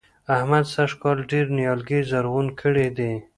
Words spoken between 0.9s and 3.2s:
کال ډېر نيالګي زرغون کړي دي.